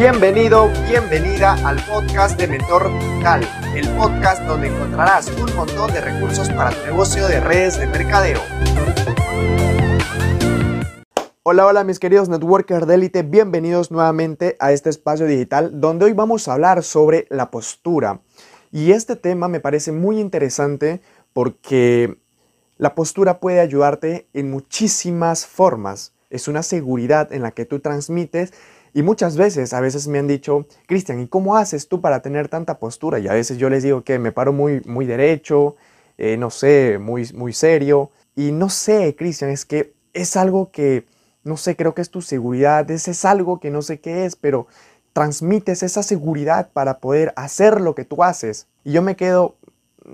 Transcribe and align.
Bienvenido, 0.00 0.70
bienvenida 0.88 1.58
al 1.62 1.76
podcast 1.84 2.40
de 2.40 2.48
Mentor 2.48 2.90
Digital, 2.98 3.46
el 3.76 3.86
podcast 3.98 4.42
donde 4.44 4.68
encontrarás 4.68 5.30
un 5.38 5.54
montón 5.54 5.92
de 5.92 6.00
recursos 6.00 6.48
para 6.48 6.70
tu 6.70 6.86
negocio 6.86 7.28
de 7.28 7.38
redes 7.38 7.78
de 7.78 7.86
mercadeo. 7.86 8.40
Hola, 11.42 11.66
hola 11.66 11.84
mis 11.84 11.98
queridos 11.98 12.30
networkers 12.30 12.86
de 12.86 12.94
élite, 12.94 13.22
bienvenidos 13.22 13.90
nuevamente 13.90 14.56
a 14.58 14.72
este 14.72 14.88
espacio 14.88 15.26
digital 15.26 15.82
donde 15.82 16.06
hoy 16.06 16.14
vamos 16.14 16.48
a 16.48 16.54
hablar 16.54 16.82
sobre 16.82 17.26
la 17.28 17.50
postura. 17.50 18.22
Y 18.72 18.92
este 18.92 19.16
tema 19.16 19.48
me 19.48 19.60
parece 19.60 19.92
muy 19.92 20.18
interesante 20.18 21.02
porque 21.34 22.16
la 22.78 22.94
postura 22.94 23.38
puede 23.38 23.60
ayudarte 23.60 24.28
en 24.32 24.50
muchísimas 24.50 25.44
formas. 25.44 26.14
Es 26.30 26.48
una 26.48 26.62
seguridad 26.62 27.34
en 27.34 27.42
la 27.42 27.50
que 27.50 27.66
tú 27.66 27.80
transmites 27.80 28.54
y 28.92 29.02
muchas 29.02 29.36
veces, 29.36 29.72
a 29.72 29.80
veces 29.80 30.08
me 30.08 30.18
han 30.18 30.26
dicho, 30.26 30.66
Cristian, 30.86 31.20
¿y 31.20 31.28
cómo 31.28 31.56
haces 31.56 31.88
tú 31.88 32.00
para 32.00 32.22
tener 32.22 32.48
tanta 32.48 32.78
postura? 32.78 33.18
Y 33.18 33.28
a 33.28 33.32
veces 33.32 33.58
yo 33.58 33.70
les 33.70 33.82
digo 33.82 34.02
que 34.02 34.18
me 34.18 34.32
paro 34.32 34.52
muy, 34.52 34.80
muy 34.86 35.06
derecho, 35.06 35.76
eh, 36.18 36.36
no 36.36 36.50
sé, 36.50 36.98
muy, 36.98 37.28
muy 37.34 37.52
serio. 37.52 38.10
Y 38.34 38.52
no 38.52 38.68
sé, 38.68 39.14
Cristian, 39.16 39.50
es 39.50 39.64
que 39.64 39.94
es 40.12 40.36
algo 40.36 40.70
que, 40.70 41.06
no 41.44 41.56
sé, 41.56 41.76
creo 41.76 41.94
que 41.94 42.02
es 42.02 42.10
tu 42.10 42.20
seguridad, 42.20 42.90
es, 42.90 43.06
es 43.08 43.24
algo 43.24 43.60
que 43.60 43.70
no 43.70 43.82
sé 43.82 44.00
qué 44.00 44.24
es, 44.24 44.36
pero 44.36 44.66
transmites 45.12 45.82
esa 45.82 46.02
seguridad 46.02 46.70
para 46.72 46.98
poder 46.98 47.32
hacer 47.36 47.80
lo 47.80 47.94
que 47.94 48.04
tú 48.04 48.22
haces. 48.22 48.66
Y 48.84 48.92
yo 48.92 49.02
me 49.02 49.16
quedo 49.16 49.56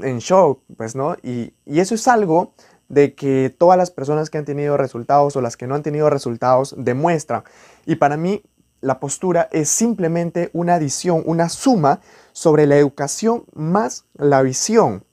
en 0.02 0.18
shock, 0.18 0.60
pues, 0.76 0.95
¿no? 0.95 1.16
Y, 1.22 1.54
y 1.64 1.80
eso 1.80 1.95
es 1.95 2.06
algo 2.08 2.52
de 2.88 3.14
que 3.14 3.54
todas 3.56 3.76
las 3.78 3.90
personas 3.90 4.30
que 4.30 4.38
han 4.38 4.45
tenido 4.45 4.76
resultados 4.76 5.34
o 5.36 5.40
las 5.40 5.56
que 5.56 5.66
no 5.66 5.74
han 5.74 5.82
tenido 5.82 6.10
resultados 6.10 6.74
demuestran. 6.78 7.42
Y 7.84 7.96
para 7.96 8.16
mí 8.16 8.42
la 8.86 9.00
postura 9.00 9.48
es 9.50 9.68
simplemente 9.68 10.48
una 10.52 10.76
adición, 10.76 11.24
una 11.26 11.48
suma 11.48 12.01
sobre 12.32 12.66
la 12.66 12.76
educación 12.76 13.45
más 13.52 14.04
la 14.15 14.42
visión. 14.42 15.04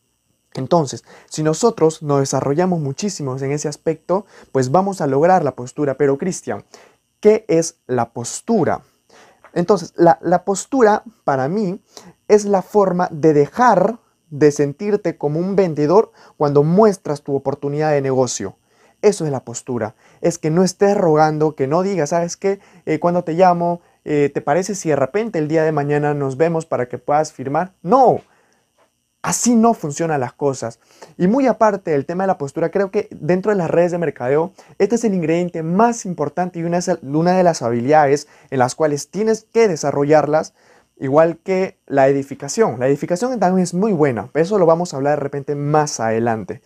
Entonces, 0.53 1.03
si 1.27 1.41
nosotros 1.41 2.03
nos 2.03 2.19
desarrollamos 2.19 2.79
muchísimo 2.79 3.35
en 3.35 3.51
ese 3.51 3.67
aspecto, 3.67 4.27
pues 4.51 4.69
vamos 4.69 5.01
a 5.01 5.07
lograr 5.07 5.43
la 5.43 5.55
postura. 5.55 5.97
Pero 5.97 6.19
Cristian, 6.19 6.63
¿qué 7.19 7.45
es 7.47 7.77
la 7.87 8.11
postura? 8.11 8.83
Entonces, 9.53 9.93
la, 9.95 10.19
la 10.21 10.45
postura 10.45 11.03
para 11.23 11.47
mí 11.47 11.81
es 12.27 12.45
la 12.45 12.61
forma 12.61 13.07
de 13.11 13.33
dejar 13.33 13.97
de 14.29 14.51
sentirte 14.51 15.17
como 15.17 15.39
un 15.39 15.55
vendedor 15.55 16.11
cuando 16.37 16.61
muestras 16.61 17.23
tu 17.23 17.35
oportunidad 17.35 17.91
de 17.91 18.01
negocio. 18.01 18.55
Eso 19.03 19.25
es 19.25 19.31
la 19.31 19.43
postura. 19.43 19.95
Es 20.21 20.39
que 20.39 20.49
no 20.49 20.63
estés 20.63 20.97
rogando, 20.97 21.55
que 21.55 21.67
no 21.67 21.83
digas, 21.83 22.11
¿sabes 22.11 22.37
qué? 22.37 22.59
Eh, 22.85 22.99
cuando 22.99 23.25
te 23.25 23.33
llamo, 23.33 23.81
eh, 24.05 24.31
¿te 24.33 24.39
parece 24.39 24.75
si 24.75 24.89
de 24.89 24.95
repente 24.95 25.39
el 25.39 25.49
día 25.49 25.63
de 25.63 25.73
mañana 25.73 26.13
nos 26.13 26.37
vemos 26.37 26.65
para 26.65 26.87
que 26.87 26.97
puedas 26.97 27.33
firmar? 27.33 27.73
No. 27.81 28.21
Así 29.21 29.55
no 29.55 29.73
funcionan 29.73 30.21
las 30.21 30.31
cosas. 30.31 30.79
Y 31.17 31.27
muy 31.27 31.47
aparte 31.47 31.91
del 31.91 32.05
tema 32.05 32.23
de 32.23 32.27
la 32.27 32.37
postura, 32.37 32.71
creo 32.71 32.91
que 32.91 33.09
dentro 33.11 33.51
de 33.51 33.57
las 33.57 33.69
redes 33.69 33.91
de 33.91 33.97
mercadeo, 33.97 34.53
este 34.79 34.95
es 34.95 35.03
el 35.03 35.13
ingrediente 35.13 35.63
más 35.63 36.05
importante 36.05 36.59
y 36.59 36.63
una, 36.63 36.79
de 36.79 37.43
las 37.43 37.61
habilidades 37.61 38.29
en 38.51 38.59
las 38.59 38.73
cuales 38.73 39.09
tienes 39.09 39.45
que 39.51 39.67
desarrollarlas, 39.67 40.53
igual 40.97 41.39
que 41.43 41.77
la 41.87 42.07
edificación. 42.07 42.79
La 42.79 42.87
edificación 42.87 43.37
también 43.37 43.63
es 43.63 43.73
muy 43.73 43.91
buena, 43.91 44.29
eso 44.33 44.57
lo 44.57 44.65
vamos 44.65 44.93
a 44.93 44.97
hablar 44.97 45.17
de 45.17 45.23
repente 45.23 45.55
más 45.55 45.99
adelante. 45.99 46.61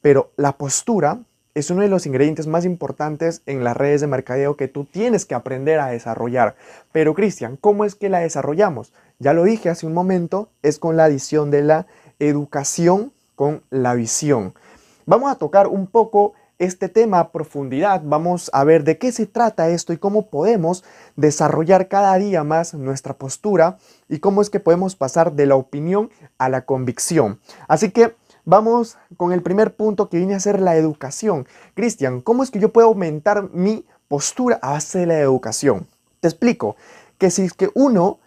Pero 0.00 0.32
la 0.36 0.56
postura 0.56 1.20
es 1.58 1.70
uno 1.70 1.82
de 1.82 1.88
los 1.88 2.06
ingredientes 2.06 2.46
más 2.46 2.64
importantes 2.64 3.42
en 3.46 3.64
las 3.64 3.76
redes 3.76 4.00
de 4.00 4.06
mercadeo 4.06 4.56
que 4.56 4.68
tú 4.68 4.84
tienes 4.84 5.26
que 5.26 5.34
aprender 5.34 5.80
a 5.80 5.88
desarrollar. 5.88 6.54
Pero 6.92 7.14
Cristian, 7.14 7.56
¿cómo 7.56 7.84
es 7.84 7.94
que 7.94 8.08
la 8.08 8.20
desarrollamos? 8.20 8.92
Ya 9.18 9.32
lo 9.32 9.42
dije 9.42 9.68
hace 9.68 9.86
un 9.86 9.94
momento, 9.94 10.50
es 10.62 10.78
con 10.78 10.96
la 10.96 11.04
adición 11.04 11.50
de 11.50 11.62
la 11.62 11.86
educación 12.20 13.12
con 13.34 13.62
la 13.70 13.94
visión. 13.94 14.54
Vamos 15.06 15.30
a 15.30 15.36
tocar 15.36 15.66
un 15.66 15.86
poco 15.86 16.34
este 16.58 16.88
tema 16.88 17.20
a 17.20 17.30
profundidad, 17.30 18.02
vamos 18.04 18.50
a 18.52 18.64
ver 18.64 18.82
de 18.84 18.98
qué 18.98 19.12
se 19.12 19.26
trata 19.26 19.68
esto 19.68 19.92
y 19.92 19.96
cómo 19.96 20.26
podemos 20.26 20.84
desarrollar 21.16 21.88
cada 21.88 22.16
día 22.18 22.42
más 22.42 22.74
nuestra 22.74 23.14
postura 23.14 23.78
y 24.08 24.18
cómo 24.18 24.42
es 24.42 24.50
que 24.50 24.60
podemos 24.60 24.96
pasar 24.96 25.32
de 25.32 25.46
la 25.46 25.54
opinión 25.54 26.10
a 26.36 26.48
la 26.48 26.64
convicción. 26.64 27.40
Así 27.68 27.90
que 27.90 28.14
Vamos 28.50 28.96
con 29.18 29.32
el 29.32 29.42
primer 29.42 29.76
punto 29.76 30.08
que 30.08 30.16
viene 30.16 30.34
a 30.34 30.40
ser 30.40 30.58
la 30.58 30.74
educación. 30.74 31.46
Cristian, 31.74 32.22
¿cómo 32.22 32.42
es 32.42 32.50
que 32.50 32.58
yo 32.58 32.72
puedo 32.72 32.86
aumentar 32.86 33.50
mi 33.52 33.84
postura 34.08 34.58
a 34.62 34.70
base 34.70 35.00
de 35.00 35.06
la 35.06 35.18
educación? 35.18 35.86
Te 36.20 36.28
explico 36.28 36.74
que 37.18 37.30
si 37.30 37.42
es 37.42 37.52
que 37.52 37.68
uno 37.74 38.20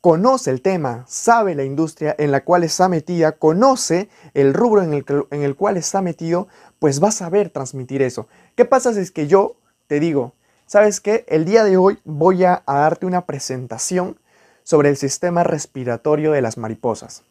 conoce 0.00 0.52
el 0.52 0.62
tema, 0.62 1.04
sabe 1.08 1.56
la 1.56 1.64
industria 1.64 2.14
en 2.16 2.30
la 2.30 2.44
cual 2.44 2.62
está 2.62 2.88
metida, 2.88 3.32
conoce 3.32 4.08
el 4.34 4.54
rubro 4.54 4.84
en 4.84 4.92
el, 4.92 5.04
en 5.32 5.42
el 5.42 5.56
cual 5.56 5.76
está 5.76 6.00
metido, 6.00 6.46
pues 6.78 7.02
va 7.02 7.08
a 7.08 7.10
saber 7.10 7.50
transmitir 7.50 8.02
eso. 8.02 8.28
¿Qué 8.54 8.66
pasa 8.66 8.94
si 8.94 9.00
es 9.00 9.10
que 9.10 9.26
yo 9.26 9.56
te 9.88 9.98
digo, 9.98 10.34
sabes 10.66 11.00
qué? 11.00 11.24
El 11.26 11.44
día 11.44 11.64
de 11.64 11.76
hoy 11.76 11.98
voy 12.04 12.44
a 12.44 12.62
darte 12.68 13.04
una 13.04 13.26
presentación 13.26 14.16
sobre 14.62 14.90
el 14.90 14.96
sistema 14.96 15.42
respiratorio 15.42 16.30
de 16.30 16.42
las 16.42 16.56
mariposas. 16.56 17.24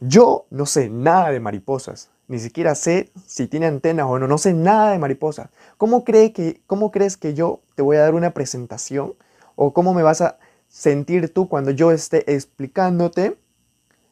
Yo 0.00 0.46
no 0.50 0.64
sé 0.64 0.88
nada 0.88 1.30
de 1.30 1.40
mariposas, 1.40 2.10
ni 2.26 2.38
siquiera 2.38 2.74
sé 2.74 3.10
si 3.26 3.46
tiene 3.46 3.66
antenas 3.66 4.06
o 4.08 4.18
no, 4.18 4.26
no 4.26 4.38
sé 4.38 4.54
nada 4.54 4.92
de 4.92 4.98
mariposas. 4.98 5.50
¿Cómo, 5.76 6.04
que, 6.04 6.62
¿Cómo 6.66 6.90
crees 6.90 7.18
que 7.18 7.34
yo 7.34 7.60
te 7.74 7.82
voy 7.82 7.98
a 7.98 8.00
dar 8.00 8.14
una 8.14 8.30
presentación? 8.30 9.14
¿O 9.56 9.74
cómo 9.74 9.92
me 9.92 10.02
vas 10.02 10.22
a 10.22 10.38
sentir 10.68 11.34
tú 11.34 11.48
cuando 11.48 11.70
yo 11.70 11.92
esté 11.92 12.32
explicándote 12.32 13.36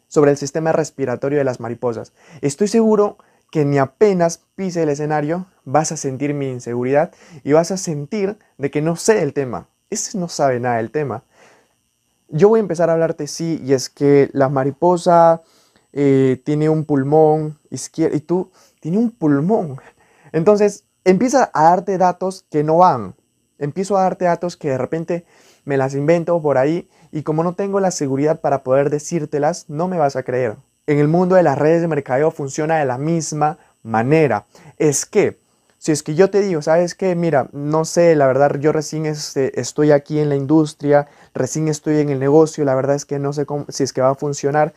sobre 0.09 0.31
el 0.31 0.37
sistema 0.37 0.73
respiratorio 0.73 1.39
de 1.39 1.45
las 1.45 1.59
mariposas? 1.59 2.13
Estoy 2.43 2.69
seguro 2.69 3.17
que 3.51 3.65
ni 3.65 3.79
apenas 3.79 4.43
pise 4.57 4.83
el 4.83 4.91
escenario 4.91 5.47
vas 5.65 5.91
a 5.91 5.97
sentir 5.97 6.35
mi 6.35 6.51
inseguridad 6.51 7.13
y 7.45 7.53
vas 7.53 7.71
a 7.71 7.79
sentir 7.79 8.39
de 8.59 8.71
que 8.71 8.83
no 8.83 8.97
sé 8.97 9.23
el 9.23 9.33
tema. 9.33 9.69
Ese 9.89 10.19
no 10.19 10.29
sabe 10.29 10.61
nada 10.61 10.77
del 10.77 10.91
tema. 10.91 11.25
Yo 12.29 12.51
voy 12.51 12.59
a 12.59 12.61
empezar 12.61 12.91
a 12.91 12.93
hablarte, 12.93 13.27
sí, 13.27 13.59
y 13.65 13.73
es 13.73 13.89
que 13.89 14.29
la 14.35 14.51
mariposa 14.51 15.41
eh, 16.01 16.41
tiene 16.45 16.69
un 16.69 16.85
pulmón 16.85 17.59
izquierdo 17.71 18.17
y 18.17 18.21
tú 18.21 18.53
tiene 18.79 18.99
un 18.99 19.11
pulmón. 19.11 19.81
Entonces 20.31 20.85
empieza 21.03 21.51
a 21.53 21.65
darte 21.65 21.99
datos 21.99 22.47
que 22.53 22.63
no 22.63 22.79
van. 22.79 23.17
Empiezo 23.59 23.97
a 23.97 24.03
darte 24.03 24.27
datos 24.27 24.57
que 24.57 24.69
de 24.69 24.79
repente 24.79 25.27
me 25.65 25.77
las 25.77 25.97
invento 25.97 26.41
por 26.41 26.57
ahí 26.57 26.89
y 27.11 27.23
como 27.23 27.43
no 27.43 27.55
tengo 27.55 27.81
la 27.81 27.91
seguridad 27.91 28.41
para 28.41 28.63
poder 28.63 28.91
decírtelas, 28.91 29.65
no 29.69 29.89
me 29.89 29.99
vas 29.99 30.15
a 30.15 30.23
creer. 30.23 30.55
En 30.87 30.99
el 30.99 31.09
mundo 31.09 31.35
de 31.35 31.43
las 31.43 31.59
redes 31.59 31.81
de 31.81 31.89
mercadeo 31.89 32.31
funciona 32.31 32.79
de 32.79 32.85
la 32.85 32.97
misma 32.97 33.59
manera. 33.83 34.47
Es 34.77 35.05
que 35.05 35.41
si 35.79 35.91
es 35.91 36.05
que 36.05 36.15
yo 36.15 36.31
te 36.31 36.43
digo, 36.43 36.63
¿sabes 36.63 36.95
qué? 36.95 37.17
Mira, 37.17 37.49
no 37.53 37.85
sé, 37.85 38.15
la 38.15 38.29
verdad 38.29 38.57
yo 38.61 38.71
recién 38.71 39.05
este, 39.05 39.61
estoy 39.61 39.91
aquí 39.91 40.21
en 40.21 40.29
la 40.29 40.37
industria, 40.37 41.09
recién 41.35 41.67
estoy 41.67 41.99
en 41.99 42.11
el 42.11 42.21
negocio, 42.21 42.65
la 42.65 42.77
verdad 42.77 42.95
es 42.95 43.05
que 43.05 43.19
no 43.19 43.33
sé 43.33 43.47
si 43.69 43.83
es 43.83 43.93
que 43.93 44.01
va 44.01 44.11
a 44.11 44.15
funcionar, 44.15 44.75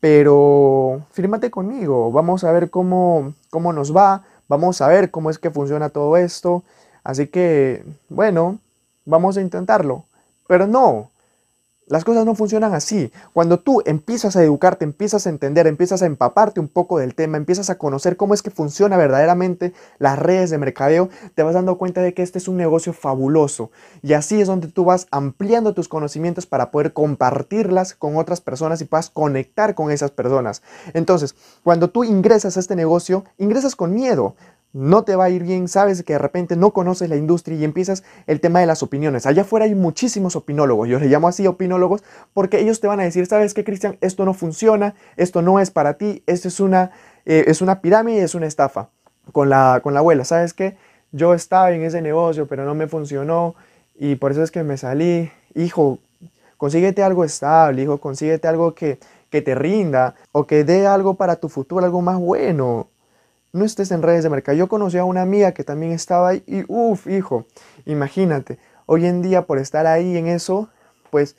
pero 0.00 1.02
fírmate 1.12 1.50
conmigo, 1.50 2.10
vamos 2.10 2.42
a 2.44 2.52
ver 2.52 2.70
cómo, 2.70 3.34
cómo 3.50 3.72
nos 3.72 3.94
va, 3.94 4.24
vamos 4.48 4.80
a 4.80 4.88
ver 4.88 5.10
cómo 5.10 5.30
es 5.30 5.38
que 5.38 5.50
funciona 5.50 5.90
todo 5.90 6.16
esto, 6.16 6.64
así 7.04 7.26
que, 7.26 7.84
bueno, 8.08 8.58
vamos 9.04 9.36
a 9.36 9.42
intentarlo. 9.42 10.04
Pero 10.48 10.66
no, 10.66 11.10
las 11.90 12.04
cosas 12.04 12.24
no 12.24 12.36
funcionan 12.36 12.72
así. 12.72 13.10
Cuando 13.32 13.58
tú 13.58 13.82
empiezas 13.84 14.36
a 14.36 14.42
educarte, 14.44 14.84
empiezas 14.84 15.26
a 15.26 15.30
entender, 15.30 15.66
empiezas 15.66 16.02
a 16.02 16.06
empaparte 16.06 16.60
un 16.60 16.68
poco 16.68 16.98
del 16.98 17.16
tema, 17.16 17.36
empiezas 17.36 17.68
a 17.68 17.78
conocer 17.78 18.16
cómo 18.16 18.32
es 18.32 18.42
que 18.42 18.50
funciona 18.52 18.96
verdaderamente 18.96 19.72
las 19.98 20.16
redes 20.16 20.50
de 20.50 20.58
mercadeo, 20.58 21.08
te 21.34 21.42
vas 21.42 21.54
dando 21.54 21.78
cuenta 21.78 22.00
de 22.00 22.14
que 22.14 22.22
este 22.22 22.38
es 22.38 22.46
un 22.46 22.56
negocio 22.56 22.92
fabuloso. 22.92 23.72
Y 24.02 24.12
así 24.12 24.40
es 24.40 24.46
donde 24.46 24.68
tú 24.68 24.84
vas 24.84 25.08
ampliando 25.10 25.74
tus 25.74 25.88
conocimientos 25.88 26.46
para 26.46 26.70
poder 26.70 26.92
compartirlas 26.92 27.94
con 27.94 28.16
otras 28.16 28.40
personas 28.40 28.80
y 28.80 28.84
puedas 28.84 29.10
conectar 29.10 29.74
con 29.74 29.90
esas 29.90 30.12
personas. 30.12 30.62
Entonces, 30.94 31.34
cuando 31.64 31.90
tú 31.90 32.04
ingresas 32.04 32.56
a 32.56 32.60
este 32.60 32.76
negocio, 32.76 33.24
ingresas 33.36 33.74
con 33.74 33.92
miedo 33.92 34.36
no 34.72 35.02
te 35.02 35.16
va 35.16 35.24
a 35.24 35.30
ir 35.30 35.42
bien, 35.42 35.68
sabes 35.68 36.02
que 36.02 36.12
de 36.12 36.18
repente 36.18 36.56
no 36.56 36.72
conoces 36.72 37.08
la 37.08 37.16
industria 37.16 37.56
y 37.56 37.64
empiezas 37.64 38.04
el 38.26 38.40
tema 38.40 38.60
de 38.60 38.66
las 38.66 38.82
opiniones. 38.82 39.26
Allá 39.26 39.42
afuera 39.42 39.64
hay 39.64 39.74
muchísimos 39.74 40.36
opinólogos, 40.36 40.88
yo 40.88 40.98
les 40.98 41.10
llamo 41.10 41.28
así 41.28 41.46
opinólogos, 41.46 42.02
porque 42.32 42.60
ellos 42.60 42.80
te 42.80 42.86
van 42.86 43.00
a 43.00 43.04
decir, 43.04 43.26
sabes 43.26 43.54
que 43.54 43.64
Cristian, 43.64 43.98
esto 44.00 44.24
no 44.24 44.34
funciona, 44.34 44.94
esto 45.16 45.42
no 45.42 45.58
es 45.58 45.70
para 45.70 45.94
ti, 45.94 46.22
esto 46.26 46.48
es 46.48 46.60
una, 46.60 46.92
eh, 47.24 47.44
es 47.48 47.62
una 47.62 47.80
pirámide, 47.80 48.22
es 48.22 48.34
una 48.34 48.46
estafa. 48.46 48.90
Con 49.32 49.48
la, 49.48 49.80
con 49.82 49.94
la 49.94 50.00
abuela, 50.00 50.24
sabes 50.24 50.54
que 50.54 50.76
yo 51.12 51.34
estaba 51.34 51.70
en 51.70 51.82
ese 51.82 52.02
negocio, 52.02 52.46
pero 52.46 52.64
no 52.64 52.74
me 52.74 52.88
funcionó 52.88 53.54
y 53.96 54.16
por 54.16 54.32
eso 54.32 54.42
es 54.42 54.50
que 54.50 54.64
me 54.64 54.76
salí. 54.76 55.30
Hijo, 55.54 55.98
consíguete 56.56 57.02
algo 57.02 57.24
estable, 57.24 57.82
hijo, 57.82 57.98
consíguete 57.98 58.48
algo 58.48 58.74
que, 58.74 58.98
que 59.28 59.42
te 59.42 59.54
rinda 59.54 60.16
o 60.32 60.46
que 60.46 60.64
dé 60.64 60.86
algo 60.86 61.14
para 61.14 61.36
tu 61.36 61.48
futuro, 61.48 61.84
algo 61.84 62.00
más 62.00 62.18
bueno 62.18 62.88
no 63.52 63.64
estés 63.64 63.90
en 63.90 64.02
redes 64.02 64.22
de 64.22 64.30
mercado. 64.30 64.56
Yo 64.56 64.68
conocí 64.68 64.98
a 64.98 65.04
una 65.04 65.22
amiga 65.22 65.52
que 65.52 65.64
también 65.64 65.92
estaba 65.92 66.28
ahí 66.28 66.42
y 66.46 66.64
uff, 66.68 67.06
hijo, 67.06 67.46
imagínate. 67.86 68.58
hoy 68.86 69.06
en 69.06 69.22
día 69.22 69.46
por 69.46 69.58
estar 69.58 69.86
ahí 69.86 70.16
en 70.16 70.26
eso, 70.26 70.68
pues 71.10 71.36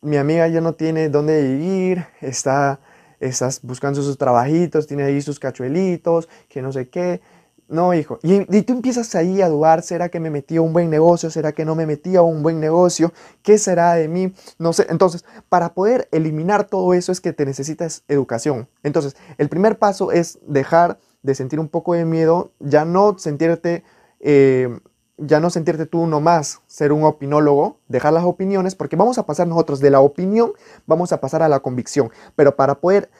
mi 0.00 0.16
amiga 0.18 0.46
ya 0.48 0.60
no 0.60 0.74
tiene 0.74 1.08
dónde 1.08 1.42
vivir, 1.42 2.06
está, 2.20 2.80
estás 3.20 3.60
buscando 3.62 4.02
sus 4.02 4.18
trabajitos, 4.18 4.86
tiene 4.86 5.04
ahí 5.04 5.20
sus 5.22 5.40
cachuelitos, 5.40 6.28
que 6.48 6.62
no 6.62 6.72
sé 6.72 6.88
qué. 6.88 7.20
No, 7.66 7.94
hijo. 7.94 8.18
Y, 8.22 8.44
tú 8.62 8.74
empiezas 8.74 9.14
ahí 9.14 9.40
a 9.40 9.48
dudar, 9.48 9.82
¿será 9.82 10.10
que 10.10 10.20
me 10.20 10.28
metí 10.28 10.56
a 10.56 10.60
un 10.60 10.74
buen 10.74 10.90
negocio? 10.90 11.30
¿Será 11.30 11.52
que 11.52 11.64
no 11.64 11.74
me 11.74 11.86
metí 11.86 12.14
a 12.14 12.20
un 12.20 12.42
buen 12.42 12.60
negocio? 12.60 13.12
¿Qué 13.42 13.56
será 13.56 13.94
de 13.94 14.06
mí? 14.06 14.34
No 14.58 14.74
sé. 14.74 14.86
Entonces, 14.90 15.24
para 15.48 15.72
poder 15.72 16.06
eliminar 16.12 16.64
todo 16.64 16.92
eso 16.92 17.10
es 17.10 17.22
que 17.22 17.32
te 17.32 17.46
necesitas 17.46 18.04
educación. 18.06 18.68
Entonces, 18.82 19.16
el 19.38 19.48
primer 19.48 19.78
paso 19.78 20.12
es 20.12 20.38
dejar 20.46 20.98
de 21.24 21.34
sentir 21.34 21.58
un 21.58 21.68
poco 21.68 21.94
de 21.94 22.04
miedo, 22.04 22.52
ya 22.60 22.84
no 22.84 23.18
sentirte... 23.18 23.82
Eh, 24.20 24.78
ya 25.16 25.38
no 25.38 25.48
sentirte 25.48 25.86
tú 25.86 26.08
nomás 26.08 26.60
ser 26.66 26.92
un 26.92 27.04
opinólogo, 27.04 27.78
dejar 27.86 28.12
las 28.12 28.24
opiniones, 28.24 28.74
porque 28.74 28.96
vamos 28.96 29.16
a 29.16 29.24
pasar 29.24 29.46
nosotros 29.46 29.78
de 29.78 29.90
la 29.90 30.00
opinión, 30.00 30.54
vamos 30.86 31.12
a 31.12 31.20
pasar 31.20 31.40
a 31.42 31.48
la 31.48 31.60
convicción. 31.60 32.10
Pero 32.34 32.56
para 32.56 32.80
poder 32.80 33.10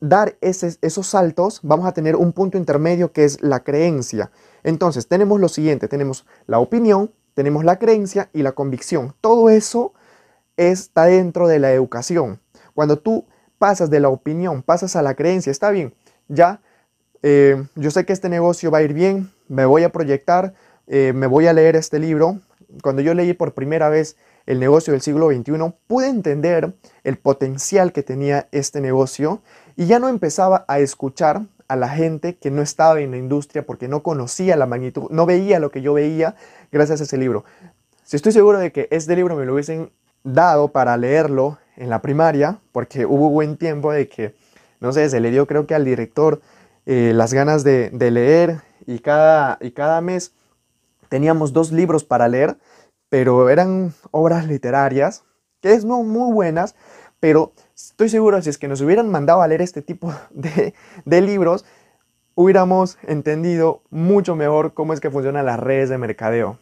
dar 0.00 0.36
esos 0.40 1.06
saltos, 1.06 1.60
vamos 1.62 1.86
a 1.86 1.92
tener 1.92 2.16
un 2.16 2.32
punto 2.32 2.58
intermedio 2.58 3.12
que 3.12 3.24
es 3.24 3.40
la 3.42 3.62
creencia. 3.62 4.30
Entonces, 4.64 5.06
tenemos 5.06 5.40
lo 5.40 5.48
siguiente, 5.48 5.86
tenemos 5.88 6.26
la 6.46 6.58
opinión, 6.58 7.12
tenemos 7.34 7.64
la 7.64 7.78
creencia 7.78 8.28
y 8.32 8.42
la 8.42 8.52
convicción. 8.52 9.14
Todo 9.20 9.48
eso 9.48 9.92
está 10.56 11.04
dentro 11.04 11.46
de 11.46 11.60
la 11.60 11.72
educación. 11.72 12.40
Cuando 12.74 12.98
tú 12.98 13.24
pasas 13.58 13.88
de 13.88 14.00
la 14.00 14.08
opinión, 14.08 14.62
pasas 14.62 14.96
a 14.96 15.02
la 15.02 15.14
creencia, 15.14 15.50
está 15.50 15.70
bien, 15.70 15.94
ya, 16.28 16.60
eh, 17.22 17.64
yo 17.74 17.90
sé 17.90 18.04
que 18.04 18.12
este 18.12 18.28
negocio 18.28 18.70
va 18.70 18.78
a 18.78 18.82
ir 18.82 18.92
bien, 18.92 19.30
me 19.48 19.64
voy 19.66 19.82
a 19.82 19.90
proyectar, 19.90 20.54
eh, 20.86 21.12
me 21.14 21.26
voy 21.26 21.46
a 21.46 21.52
leer 21.52 21.76
este 21.76 21.98
libro. 21.98 22.40
Cuando 22.82 23.02
yo 23.02 23.14
leí 23.14 23.32
por 23.32 23.54
primera 23.54 23.88
vez 23.88 24.16
El 24.44 24.60
negocio 24.60 24.92
del 24.92 25.02
siglo 25.02 25.28
XXI, 25.30 25.74
pude 25.88 26.08
entender 26.08 26.74
el 27.02 27.18
potencial 27.18 27.92
que 27.92 28.04
tenía 28.04 28.46
este 28.52 28.80
negocio 28.80 29.42
y 29.74 29.86
ya 29.86 29.98
no 29.98 30.08
empezaba 30.08 30.64
a 30.68 30.78
escuchar 30.78 31.42
a 31.66 31.74
la 31.74 31.88
gente 31.88 32.36
que 32.36 32.52
no 32.52 32.62
estaba 32.62 33.00
en 33.00 33.10
la 33.10 33.16
industria 33.16 33.66
porque 33.66 33.88
no 33.88 34.04
conocía 34.04 34.56
la 34.56 34.66
magnitud, 34.66 35.10
no 35.10 35.26
veía 35.26 35.58
lo 35.58 35.70
que 35.70 35.82
yo 35.82 35.94
veía 35.94 36.36
gracias 36.70 37.00
a 37.00 37.04
ese 37.04 37.16
libro. 37.16 37.44
Si 38.04 38.14
estoy 38.14 38.30
seguro 38.30 38.60
de 38.60 38.70
que 38.70 38.86
este 38.92 39.16
libro 39.16 39.34
me 39.34 39.44
lo 39.44 39.54
hubiesen 39.54 39.90
dado 40.22 40.68
para 40.68 40.96
leerlo 40.96 41.58
en 41.76 41.90
la 41.90 42.02
primaria, 42.02 42.60
porque 42.72 43.04
hubo 43.04 43.30
buen 43.30 43.56
tiempo 43.56 43.92
de 43.92 44.08
que, 44.08 44.34
no 44.80 44.92
sé, 44.92 45.08
se 45.10 45.20
le 45.20 45.30
dio 45.30 45.46
creo 45.46 45.66
que 45.66 45.74
al 45.74 45.84
director 45.84 46.40
eh, 46.86 47.12
las 47.14 47.34
ganas 47.34 47.64
de, 47.64 47.90
de 47.90 48.10
leer 48.10 48.60
y 48.86 49.00
cada, 49.00 49.58
y 49.60 49.72
cada 49.72 50.00
mes 50.00 50.32
teníamos 51.08 51.52
dos 51.52 51.72
libros 51.72 52.04
para 52.04 52.28
leer, 52.28 52.58
pero 53.08 53.48
eran 53.48 53.92
obras 54.10 54.46
literarias, 54.46 55.24
que 55.60 55.72
es 55.72 55.84
no 55.84 56.02
muy 56.02 56.32
buenas, 56.32 56.74
pero 57.20 57.52
estoy 57.74 58.08
seguro 58.08 58.40
si 58.40 58.50
es 58.50 58.58
que 58.58 58.68
nos 58.68 58.80
hubieran 58.80 59.10
mandado 59.10 59.42
a 59.42 59.48
leer 59.48 59.62
este 59.62 59.82
tipo 59.82 60.14
de, 60.30 60.74
de 61.04 61.20
libros, 61.20 61.64
hubiéramos 62.34 62.98
entendido 63.02 63.82
mucho 63.90 64.36
mejor 64.36 64.74
cómo 64.74 64.92
es 64.92 65.00
que 65.00 65.10
funcionan 65.10 65.46
las 65.46 65.58
redes 65.58 65.88
de 65.88 65.98
mercadeo. 65.98 66.58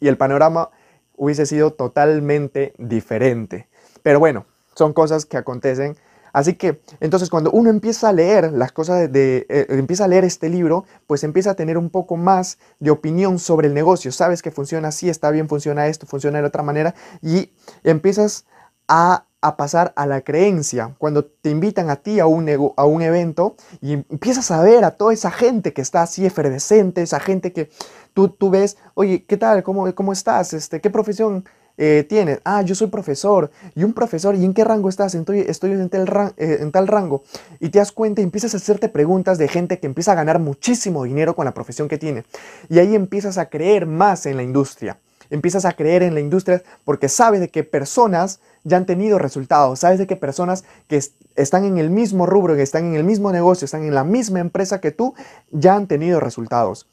Y 0.00 0.08
el 0.08 0.16
panorama 0.16 0.70
hubiese 1.16 1.46
sido 1.46 1.72
totalmente 1.72 2.74
diferente. 2.78 3.68
Pero 4.02 4.20
bueno, 4.20 4.46
son 4.74 4.92
cosas 4.92 5.26
que 5.26 5.36
acontecen 5.36 5.96
Así 6.36 6.52
que, 6.52 6.82
entonces, 7.00 7.30
cuando 7.30 7.50
uno 7.50 7.70
empieza 7.70 8.10
a 8.10 8.12
leer 8.12 8.52
las 8.52 8.70
cosas 8.70 9.10
de, 9.10 9.46
eh, 9.48 9.66
empieza 9.70 10.04
a 10.04 10.08
leer 10.08 10.22
este 10.22 10.50
libro, 10.50 10.84
pues 11.06 11.24
empieza 11.24 11.52
a 11.52 11.54
tener 11.54 11.78
un 11.78 11.88
poco 11.88 12.18
más 12.18 12.58
de 12.78 12.90
opinión 12.90 13.38
sobre 13.38 13.68
el 13.68 13.72
negocio. 13.72 14.12
Sabes 14.12 14.42
que 14.42 14.50
funciona 14.50 14.88
así, 14.88 15.08
está 15.08 15.30
bien, 15.30 15.48
funciona 15.48 15.86
esto, 15.86 16.06
funciona 16.06 16.38
de 16.42 16.46
otra 16.46 16.62
manera, 16.62 16.94
y 17.22 17.52
empiezas 17.84 18.44
a, 18.86 19.24
pasar 19.56 19.94
a 19.96 20.04
la 20.06 20.20
creencia. 20.20 20.94
Cuando 20.98 21.24
te 21.24 21.48
invitan 21.48 21.88
a 21.88 21.96
ti 21.96 22.20
a 22.20 22.26
un, 22.26 22.74
a 22.76 22.84
un 22.84 23.00
evento 23.00 23.56
y 23.80 23.94
empiezas 23.94 24.50
a 24.50 24.60
ver 24.60 24.84
a 24.84 24.90
toda 24.90 25.14
esa 25.14 25.30
gente 25.30 25.72
que 25.72 25.80
está 25.80 26.02
así 26.02 26.26
efervescente, 26.26 27.00
esa 27.00 27.20
gente 27.20 27.54
que 27.54 27.70
tú, 28.12 28.28
tú 28.28 28.50
ves, 28.50 28.76
oye, 28.92 29.24
¿qué 29.24 29.38
tal? 29.38 29.62
¿Cómo, 29.62 29.94
cómo 29.94 30.12
estás? 30.12 30.52
Este, 30.52 30.82
¿Qué 30.82 30.90
profesión? 30.90 31.44
Eh, 31.78 32.40
ah, 32.44 32.62
yo 32.62 32.74
soy 32.74 32.88
profesor, 32.88 33.50
y 33.74 33.84
un 33.84 33.92
profesor, 33.92 34.34
¿y 34.34 34.44
en 34.44 34.54
qué 34.54 34.64
rango 34.64 34.88
estás? 34.88 35.14
Estoy, 35.14 35.40
estoy 35.40 35.72
en, 35.72 35.88
tal 35.88 36.34
eh, 36.36 36.58
en 36.60 36.72
tal 36.72 36.86
rango. 36.86 37.22
Y 37.60 37.68
te 37.68 37.78
das 37.78 37.92
cuenta 37.92 38.20
y 38.20 38.24
empiezas 38.24 38.54
a 38.54 38.56
hacerte 38.58 38.88
preguntas 38.88 39.38
de 39.38 39.48
gente 39.48 39.78
que 39.78 39.86
empieza 39.86 40.12
a 40.12 40.14
ganar 40.14 40.38
muchísimo 40.38 41.04
dinero 41.04 41.34
con 41.36 41.44
la 41.44 41.54
profesión 41.54 41.88
que 41.88 41.98
tiene. 41.98 42.24
Y 42.68 42.78
ahí 42.78 42.94
empiezas 42.94 43.38
a 43.38 43.48
creer 43.48 43.86
más 43.86 44.26
en 44.26 44.36
la 44.36 44.42
industria. 44.42 44.98
Empiezas 45.28 45.64
a 45.64 45.72
creer 45.72 46.02
en 46.02 46.14
la 46.14 46.20
industria 46.20 46.62
porque 46.84 47.08
sabes 47.08 47.40
de 47.40 47.48
que 47.48 47.64
personas 47.64 48.40
ya 48.62 48.76
han 48.76 48.86
tenido 48.86 49.18
resultados, 49.18 49.80
sabes 49.80 49.98
de 49.98 50.06
que 50.06 50.16
personas 50.16 50.64
que 50.86 51.00
están 51.34 51.64
en 51.64 51.78
el 51.78 51.90
mismo 51.90 52.26
rubro, 52.26 52.54
que 52.54 52.62
están 52.62 52.84
en 52.84 52.94
el 52.94 53.04
mismo 53.04 53.32
negocio, 53.32 53.64
están 53.64 53.82
en 53.82 53.94
la 53.94 54.04
misma 54.04 54.40
empresa 54.40 54.80
que 54.80 54.92
tú, 54.92 55.14
ya 55.50 55.74
han 55.74 55.88
tenido 55.88 56.20
resultados. 56.20 56.86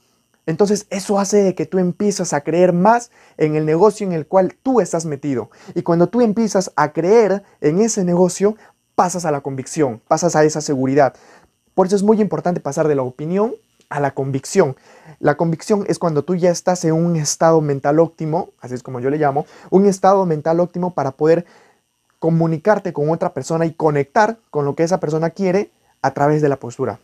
Entonces 0.45 0.87
eso 0.89 1.19
hace 1.19 1.37
de 1.43 1.55
que 1.55 1.65
tú 1.65 1.79
empiezas 1.79 2.33
a 2.33 2.41
creer 2.41 2.73
más 2.73 3.11
en 3.37 3.55
el 3.55 3.65
negocio 3.65 4.05
en 4.05 4.13
el 4.13 4.27
cual 4.27 4.55
tú 4.61 4.81
estás 4.81 5.05
metido. 5.05 5.49
Y 5.73 5.83
cuando 5.83 6.07
tú 6.07 6.21
empiezas 6.21 6.71
a 6.75 6.91
creer 6.91 7.43
en 7.61 7.79
ese 7.79 8.03
negocio, 8.03 8.57
pasas 8.95 9.25
a 9.25 9.31
la 9.31 9.41
convicción, 9.41 10.01
pasas 10.07 10.35
a 10.35 10.43
esa 10.43 10.61
seguridad. 10.61 11.13
Por 11.73 11.87
eso 11.87 11.95
es 11.95 12.03
muy 12.03 12.21
importante 12.21 12.59
pasar 12.59 12.87
de 12.87 12.95
la 12.95 13.03
opinión 13.03 13.53
a 13.89 13.99
la 13.99 14.11
convicción. 14.11 14.75
La 15.19 15.37
convicción 15.37 15.85
es 15.87 15.99
cuando 15.99 16.23
tú 16.23 16.35
ya 16.35 16.49
estás 16.49 16.83
en 16.85 16.93
un 16.93 17.15
estado 17.15 17.61
mental 17.61 17.99
óptimo, 17.99 18.49
así 18.59 18.73
es 18.73 18.83
como 18.83 18.99
yo 18.99 19.09
le 19.09 19.17
llamo, 19.17 19.45
un 19.69 19.85
estado 19.85 20.25
mental 20.25 20.59
óptimo 20.59 20.93
para 20.93 21.11
poder 21.11 21.45
comunicarte 22.19 22.93
con 22.93 23.09
otra 23.09 23.33
persona 23.33 23.65
y 23.65 23.73
conectar 23.73 24.37
con 24.49 24.65
lo 24.65 24.75
que 24.75 24.83
esa 24.83 24.99
persona 24.99 25.29
quiere 25.29 25.71
a 26.01 26.11
través 26.11 26.41
de 26.41 26.49
la 26.49 26.57
postura. 26.57 26.99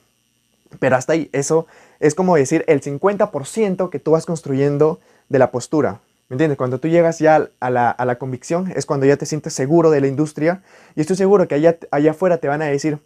Pero 0.77 0.95
hasta 0.95 1.13
ahí, 1.13 1.29
eso 1.31 1.65
es 1.99 2.13
como 2.13 2.35
decir 2.35 2.63
el 2.67 2.81
50% 2.81 3.89
que 3.89 3.99
tú 3.99 4.11
vas 4.11 4.25
construyendo 4.25 4.99
de 5.29 5.39
la 5.39 5.51
postura. 5.51 6.01
¿Me 6.29 6.35
entiendes? 6.35 6.57
Cuando 6.59 6.79
tú 6.79 6.87
llegas 6.87 7.17
ya 7.17 7.49
a 7.59 7.69
la, 7.71 8.17
convicción 8.19 8.71
es 8.75 8.85
cuando 8.85 9.07
ya 9.07 9.17
te 9.17 9.25
sientes 9.25 9.53
seguro 9.53 9.89
de 9.89 9.99
la 9.99 10.07
industria 10.07 10.61
y 10.95 11.01
estoy 11.01 11.15
seguro 11.15 11.47
que 11.47 11.55
allá, 11.55 11.77
allá 11.89 12.11
afuera 12.11 12.37
te 12.37 12.47
van 12.47 12.61
a 12.61 12.65
decir, 12.65 12.99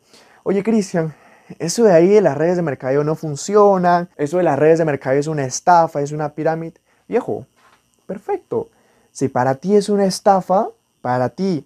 oye 0.44 0.62
Cristian, 0.62 1.15
eso 1.60 1.86
de 1.86 1.94
ahí 1.94 2.10
de 2.10 2.21
las 2.21 2.38
redes 2.38 2.57
de 2.57 2.63
mercadeo 2.63 3.06
no 3.06 3.15
funciona, 3.15 4.10
eso 4.18 4.38
de 4.38 4.44
las 4.44 4.60
redes 4.60 4.80
de 4.80 4.86
mercadeo 4.86 5.21
es 5.21 5.27
una 5.27 5.45
estafa, 5.45 6.01
es 6.01 6.12
una 6.12 6.33
pirámide. 6.33 6.74
Viejo, 7.07 7.45
perfecto. 8.06 8.69
Si 9.12 9.30
para 9.30 9.56
ti 9.56 9.75
es 9.75 9.88
una 9.88 10.05
estafa, 10.05 10.70
para 11.01 11.29
ti 11.29 11.65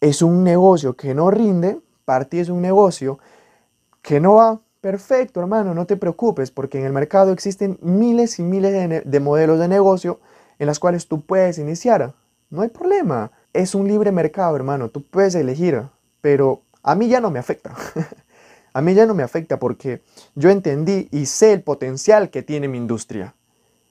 es 0.00 0.22
un 0.22 0.44
negocio 0.44 0.94
que 0.94 1.14
no 1.14 1.30
rinde, 1.30 1.78
para 2.04 2.26
ti 2.26 2.38
es 2.38 2.48
un 2.48 2.60
negocio 2.60 3.18
que 4.02 4.20
no 4.20 4.34
va, 4.34 4.60
Perfecto, 4.82 5.38
hermano, 5.38 5.74
no 5.74 5.86
te 5.86 5.96
preocupes, 5.96 6.50
porque 6.50 6.80
en 6.80 6.84
el 6.84 6.92
mercado 6.92 7.30
existen 7.30 7.78
miles 7.82 8.40
y 8.40 8.42
miles 8.42 9.04
de, 9.04 9.20
modelos 9.20 9.60
de 9.60 9.68
negocio 9.68 10.18
en 10.58 10.66
las 10.66 10.80
cuales 10.80 11.06
tú 11.06 11.20
puedes 11.20 11.56
iniciar. 11.58 12.14
No 12.50 12.62
hay 12.62 12.68
problema. 12.68 13.30
Es 13.52 13.76
un 13.76 13.86
libre 13.86 14.10
mercado, 14.10 14.56
hermano. 14.56 14.88
Tú 14.88 15.04
puedes 15.04 15.36
elegir, 15.36 15.84
pero 16.20 16.62
a 16.82 16.96
mí 16.96 17.06
ya 17.06 17.20
no 17.20 17.30
me 17.30 17.38
afecta. 17.38 17.76
a 18.72 18.82
mí 18.82 18.92
ya 18.94 19.06
no 19.06 19.14
me 19.14 19.22
afecta 19.22 19.60
porque 19.60 20.02
yo 20.34 20.50
entendí 20.50 21.06
y 21.12 21.26
sé 21.26 21.52
el 21.52 21.62
potencial 21.62 22.30
que 22.30 22.42
tiene 22.42 22.66
mi 22.66 22.76
industria. 22.76 23.36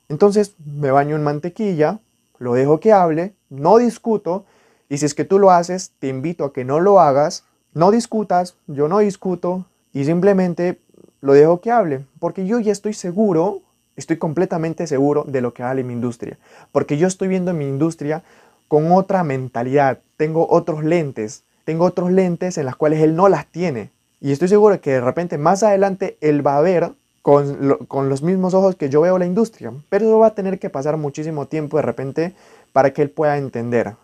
Entonces 0.09 0.55
me 0.57 0.91
baño 0.91 1.15
en 1.15 1.23
mantequilla, 1.23 2.01
lo 2.37 2.53
dejo 2.53 2.81
que 2.81 2.91
hable, 2.91 3.33
no 3.49 3.77
discuto, 3.77 4.43
y 4.89 4.97
si 4.97 5.05
es 5.05 5.13
que 5.13 5.23
tú 5.23 5.39
lo 5.39 5.51
haces, 5.51 5.93
te 5.99 6.09
invito 6.09 6.43
a 6.43 6.51
que 6.51 6.65
no 6.65 6.81
lo 6.81 6.99
hagas, 6.99 7.45
no 7.73 7.91
discutas, 7.91 8.57
yo 8.67 8.89
no 8.89 8.99
discuto, 8.99 9.67
y 9.93 10.05
simplemente 10.05 10.79
lo 11.21 11.33
dejo 11.33 11.61
que 11.61 11.71
hable, 11.71 12.05
porque 12.19 12.45
yo 12.45 12.59
ya 12.59 12.71
estoy 12.71 12.93
seguro, 12.93 13.61
estoy 13.95 14.17
completamente 14.17 14.87
seguro 14.87 15.23
de 15.27 15.41
lo 15.41 15.53
que 15.53 15.63
vale 15.63 15.83
mi 15.83 15.93
industria, 15.93 16.37
porque 16.71 16.97
yo 16.97 17.07
estoy 17.07 17.27
viendo 17.27 17.53
mi 17.53 17.67
industria 17.67 18.23
con 18.67 18.91
otra 18.91 19.23
mentalidad, 19.23 19.99
tengo 20.17 20.47
otros 20.49 20.83
lentes, 20.83 21.43
tengo 21.65 21.85
otros 21.85 22.11
lentes 22.11 22.57
en 22.57 22.65
las 22.65 22.75
cuales 22.75 23.01
él 23.01 23.15
no 23.15 23.27
las 23.29 23.45
tiene. 23.47 23.91
Y 24.19 24.31
estoy 24.31 24.47
seguro 24.47 24.79
que 24.79 24.91
de 24.91 25.01
repente 25.01 25.37
más 25.37 25.63
adelante 25.63 26.17
él 26.21 26.45
va 26.45 26.57
a 26.57 26.61
ver 26.61 26.91
con, 27.21 27.77
con, 27.87 28.09
los 28.09 28.21
mismos 28.21 28.53
ojos 28.53 28.75
que 28.75 28.89
yo 28.89 29.01
veo 29.01 29.17
la 29.17 29.25
industria. 29.25 29.73
Pero 29.89 30.05
eso 30.05 30.19
va 30.19 30.27
a 30.27 30.35
tener 30.35 30.59
que 30.59 30.69
pasar 30.69 30.97
muchísimo 30.97 31.47
tiempo 31.47 31.77
de 31.77 31.83
repente 31.83 32.33
para 32.71 32.93
que 32.93 33.01
él 33.01 33.09
pueda 33.09 33.37
entender. 33.37 33.95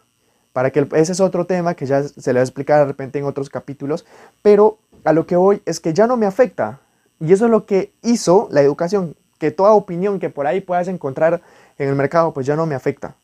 Para 0.53 0.71
que 0.71 0.87
ese 0.95 1.11
es 1.11 1.19
otro 1.19 1.45
tema 1.45 1.75
que 1.75 1.85
ya 1.85 2.03
se 2.03 2.33
le 2.33 2.39
va 2.39 2.41
a 2.41 2.43
explicar 2.43 2.79
de 2.79 2.85
repente 2.85 3.19
en 3.19 3.25
otros 3.25 3.49
capítulos. 3.49 4.05
Pero 4.41 4.79
a 5.07 5.13
lo 5.13 5.25
que 5.25 5.37
voy 5.37 5.61
es 5.65 5.79
que 5.79 5.93
ya 5.93 6.05
no 6.05 6.17
me 6.17 6.25
afecta. 6.25 6.81
Y 7.21 7.31
eso 7.31 7.45
es 7.45 7.51
lo 7.51 7.65
que 7.65 7.93
hizo 8.01 8.49
la 8.51 8.61
educación, 8.61 9.15
que 9.39 9.51
toda 9.51 9.71
opinión 9.71 10.19
que 10.19 10.29
por 10.29 10.47
ahí 10.47 10.59
puedas 10.59 10.89
encontrar 10.89 11.41
en 11.77 11.87
el 11.87 11.95
mercado, 11.95 12.33
pues 12.33 12.45
ya 12.45 12.57
no 12.57 12.65
me 12.65 12.75
afecta. 12.75 13.15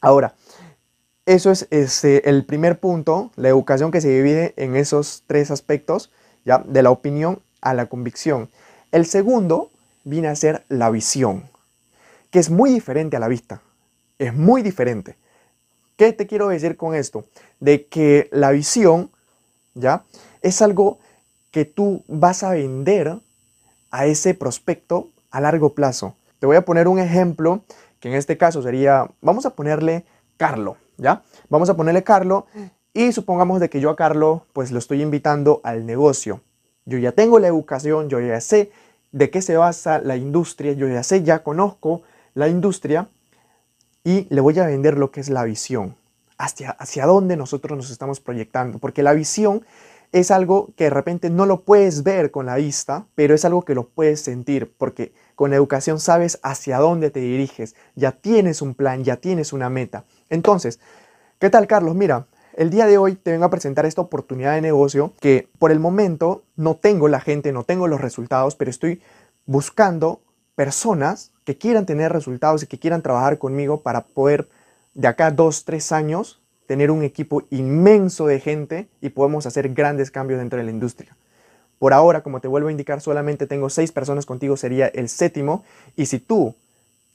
Ahora, 0.00 0.34
eso 1.26 1.50
es 1.50 1.68
este, 1.70 2.30
el 2.30 2.46
primer 2.46 2.80
punto, 2.80 3.30
la 3.36 3.50
educación 3.50 3.90
que 3.90 4.00
se 4.00 4.08
divide 4.08 4.54
en 4.56 4.74
esos 4.74 5.22
tres 5.26 5.50
aspectos, 5.50 6.10
ya 6.46 6.64
de 6.66 6.82
la 6.82 6.90
opinión 6.90 7.42
a 7.60 7.74
la 7.74 7.86
convicción. 7.86 8.48
El 8.90 9.04
segundo 9.04 9.70
viene 10.04 10.28
a 10.28 10.34
ser 10.34 10.64
la 10.70 10.88
visión, 10.88 11.44
que 12.30 12.38
es 12.38 12.48
muy 12.48 12.70
diferente 12.70 13.18
a 13.18 13.20
la 13.20 13.28
vista. 13.28 13.60
es 14.18 14.32
muy 14.32 14.62
diferente. 14.62 15.16
¿Qué 15.96 16.14
te 16.14 16.26
quiero 16.26 16.48
decir 16.48 16.78
con 16.78 16.94
esto? 16.94 17.26
De 17.60 17.84
que 17.84 18.30
la 18.32 18.50
visión, 18.50 19.10
¿ya? 19.74 20.04
Es 20.42 20.60
algo 20.60 20.98
que 21.50 21.64
tú 21.64 22.02
vas 22.08 22.42
a 22.42 22.50
vender 22.50 23.20
a 23.90 24.06
ese 24.06 24.34
prospecto 24.34 25.10
a 25.30 25.40
largo 25.40 25.74
plazo. 25.74 26.16
Te 26.38 26.46
voy 26.46 26.56
a 26.56 26.64
poner 26.64 26.88
un 26.88 26.98
ejemplo 26.98 27.62
que 28.00 28.08
en 28.08 28.14
este 28.14 28.36
caso 28.36 28.62
sería, 28.62 29.08
vamos 29.20 29.46
a 29.46 29.54
ponerle 29.54 30.04
Carlo, 30.36 30.76
¿ya? 30.96 31.22
Vamos 31.48 31.70
a 31.70 31.76
ponerle 31.76 32.02
Carlo 32.02 32.46
y 32.92 33.12
supongamos 33.12 33.60
de 33.60 33.70
que 33.70 33.80
yo 33.80 33.90
a 33.90 33.96
Carlo 33.96 34.46
pues 34.52 34.72
lo 34.72 34.78
estoy 34.78 35.02
invitando 35.02 35.60
al 35.62 35.86
negocio. 35.86 36.40
Yo 36.84 36.98
ya 36.98 37.12
tengo 37.12 37.38
la 37.38 37.46
educación, 37.46 38.08
yo 38.08 38.18
ya 38.20 38.40
sé 38.40 38.72
de 39.12 39.30
qué 39.30 39.40
se 39.40 39.56
basa 39.56 40.00
la 40.00 40.16
industria, 40.16 40.72
yo 40.72 40.88
ya 40.88 41.02
sé, 41.02 41.22
ya 41.22 41.44
conozco 41.44 42.02
la 42.34 42.48
industria 42.48 43.08
y 44.02 44.26
le 44.34 44.40
voy 44.40 44.58
a 44.58 44.66
vender 44.66 44.98
lo 44.98 45.12
que 45.12 45.20
es 45.20 45.28
la 45.28 45.44
visión, 45.44 45.94
hacia, 46.38 46.70
hacia 46.70 47.06
dónde 47.06 47.36
nosotros 47.36 47.76
nos 47.76 47.90
estamos 47.90 48.20
proyectando, 48.20 48.78
porque 48.78 49.02
la 49.02 49.12
visión 49.12 49.64
es 50.12 50.30
algo 50.30 50.72
que 50.76 50.84
de 50.84 50.90
repente 50.90 51.30
no 51.30 51.46
lo 51.46 51.62
puedes 51.62 52.02
ver 52.02 52.30
con 52.30 52.46
la 52.46 52.56
vista, 52.56 53.06
pero 53.14 53.34
es 53.34 53.44
algo 53.46 53.62
que 53.62 53.74
lo 53.74 53.88
puedes 53.88 54.20
sentir, 54.20 54.72
porque 54.76 55.14
con 55.34 55.54
educación 55.54 55.98
sabes 55.98 56.38
hacia 56.42 56.78
dónde 56.78 57.10
te 57.10 57.20
diriges, 57.20 57.74
ya 57.96 58.12
tienes 58.12 58.60
un 58.60 58.74
plan, 58.74 59.04
ya 59.04 59.16
tienes 59.16 59.54
una 59.54 59.70
meta. 59.70 60.04
Entonces, 60.28 60.80
¿qué 61.38 61.48
tal 61.48 61.66
Carlos? 61.66 61.94
Mira, 61.94 62.26
el 62.54 62.68
día 62.68 62.86
de 62.86 62.98
hoy 62.98 63.14
te 63.14 63.32
vengo 63.32 63.46
a 63.46 63.50
presentar 63.50 63.86
esta 63.86 64.02
oportunidad 64.02 64.54
de 64.54 64.60
negocio 64.60 65.14
que 65.18 65.48
por 65.58 65.72
el 65.72 65.80
momento 65.80 66.44
no 66.56 66.76
tengo 66.76 67.08
la 67.08 67.20
gente, 67.20 67.50
no 67.50 67.64
tengo 67.64 67.88
los 67.88 68.02
resultados, 68.02 68.54
pero 68.54 68.70
estoy 68.70 69.00
buscando 69.46 70.20
personas 70.54 71.32
que 71.44 71.56
quieran 71.56 71.86
tener 71.86 72.12
resultados 72.12 72.62
y 72.62 72.66
que 72.66 72.78
quieran 72.78 73.00
trabajar 73.00 73.38
conmigo 73.38 73.80
para 73.80 74.04
poder 74.04 74.50
de 74.92 75.08
acá 75.08 75.30
dos, 75.30 75.64
tres 75.64 75.90
años 75.90 76.41
tener 76.72 76.90
un 76.90 77.02
equipo 77.02 77.42
inmenso 77.50 78.26
de 78.26 78.40
gente 78.40 78.88
y 79.02 79.10
podemos 79.10 79.44
hacer 79.44 79.74
grandes 79.74 80.10
cambios 80.10 80.40
dentro 80.40 80.56
de 80.56 80.64
la 80.64 80.70
industria. 80.70 81.14
Por 81.78 81.92
ahora, 81.92 82.22
como 82.22 82.40
te 82.40 82.48
vuelvo 82.48 82.68
a 82.68 82.70
indicar, 82.70 83.02
solamente 83.02 83.46
tengo 83.46 83.68
seis 83.68 83.92
personas 83.92 84.24
contigo, 84.24 84.56
sería 84.56 84.86
el 84.86 85.10
séptimo. 85.10 85.64
Y 85.96 86.06
si 86.06 86.18
tú 86.18 86.54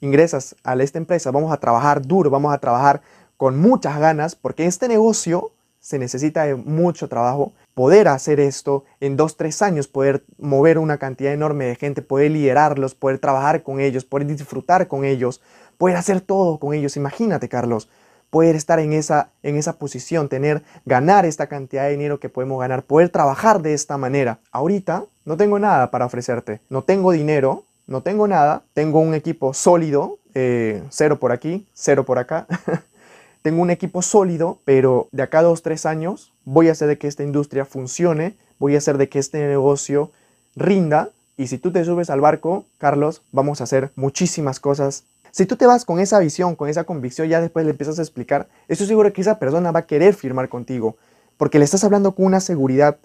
ingresas 0.00 0.54
a 0.62 0.76
esta 0.76 0.98
empresa, 0.98 1.32
vamos 1.32 1.52
a 1.52 1.56
trabajar 1.56 2.02
duro, 2.02 2.30
vamos 2.30 2.54
a 2.54 2.58
trabajar 2.58 3.00
con 3.36 3.58
muchas 3.58 3.98
ganas, 3.98 4.36
porque 4.36 4.66
este 4.66 4.86
negocio 4.86 5.50
se 5.80 5.98
necesita 5.98 6.44
de 6.44 6.54
mucho 6.54 7.08
trabajo. 7.08 7.52
Poder 7.74 8.06
hacer 8.06 8.38
esto 8.38 8.84
en 9.00 9.16
dos, 9.16 9.36
tres 9.36 9.60
años, 9.60 9.88
poder 9.88 10.22
mover 10.38 10.78
una 10.78 10.98
cantidad 10.98 11.32
enorme 11.32 11.64
de 11.64 11.74
gente, 11.74 12.00
poder 12.00 12.30
liderarlos, 12.30 12.94
poder 12.94 13.18
trabajar 13.18 13.64
con 13.64 13.80
ellos, 13.80 14.04
poder 14.04 14.28
disfrutar 14.28 14.86
con 14.86 15.04
ellos, 15.04 15.40
poder 15.78 15.96
hacer 15.96 16.20
todo 16.20 16.58
con 16.58 16.74
ellos. 16.74 16.96
Imagínate, 16.96 17.48
Carlos, 17.48 17.88
poder 18.30 18.56
estar 18.56 18.78
en 18.78 18.92
esa, 18.92 19.30
en 19.42 19.56
esa 19.56 19.74
posición, 19.74 20.28
tener, 20.28 20.62
ganar 20.84 21.24
esta 21.24 21.46
cantidad 21.46 21.84
de 21.84 21.92
dinero 21.92 22.20
que 22.20 22.28
podemos 22.28 22.60
ganar, 22.60 22.82
poder 22.82 23.08
trabajar 23.08 23.62
de 23.62 23.74
esta 23.74 23.96
manera. 23.96 24.38
Ahorita 24.52 25.04
no 25.24 25.36
tengo 25.36 25.58
nada 25.58 25.90
para 25.90 26.06
ofrecerte, 26.06 26.60
no 26.68 26.82
tengo 26.82 27.12
dinero, 27.12 27.64
no 27.86 28.02
tengo 28.02 28.28
nada, 28.28 28.62
tengo 28.74 29.00
un 29.00 29.14
equipo 29.14 29.54
sólido, 29.54 30.18
eh, 30.34 30.82
cero 30.90 31.18
por 31.18 31.32
aquí, 31.32 31.66
cero 31.72 32.04
por 32.04 32.18
acá. 32.18 32.46
tengo 33.42 33.62
un 33.62 33.70
equipo 33.70 34.02
sólido, 34.02 34.58
pero 34.64 35.08
de 35.10 35.22
acá 35.22 35.38
a 35.38 35.42
dos, 35.42 35.62
tres 35.62 35.86
años 35.86 36.32
voy 36.44 36.68
a 36.68 36.72
hacer 36.72 36.88
de 36.88 36.98
que 36.98 37.08
esta 37.08 37.24
industria 37.24 37.64
funcione, 37.64 38.36
voy 38.58 38.74
a 38.74 38.78
hacer 38.78 38.98
de 38.98 39.08
que 39.08 39.18
este 39.18 39.38
negocio 39.46 40.10
rinda. 40.54 41.10
Y 41.36 41.46
si 41.46 41.56
tú 41.56 41.72
te 41.72 41.84
subes 41.84 42.10
al 42.10 42.20
barco, 42.20 42.66
Carlos, 42.78 43.22
vamos 43.32 43.60
a 43.60 43.64
hacer 43.64 43.90
muchísimas 43.94 44.60
cosas 44.60 45.04
si 45.38 45.46
tú 45.46 45.54
te 45.54 45.68
vas 45.68 45.84
con 45.84 46.00
esa 46.00 46.18
visión, 46.18 46.56
con 46.56 46.68
esa 46.68 46.82
convicción, 46.82 47.28
ya 47.28 47.40
después 47.40 47.64
le 47.64 47.70
empiezas 47.70 48.00
a 48.00 48.02
explicar, 48.02 48.48
estoy 48.66 48.88
seguro 48.88 49.12
que 49.12 49.20
esa 49.20 49.38
persona 49.38 49.70
va 49.70 49.78
a 49.78 49.86
querer 49.86 50.14
firmar 50.14 50.48
contigo, 50.48 50.96
porque 51.36 51.60
le 51.60 51.64
estás 51.64 51.84
hablando 51.84 52.16
con 52.16 52.26
una 52.26 52.40
seguridad 52.40 52.98